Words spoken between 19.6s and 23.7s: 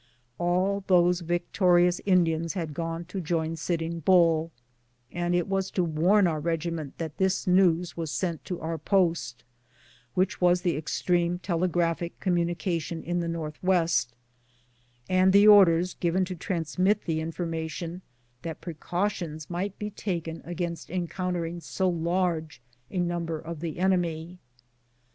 be taken against encountering so large a number of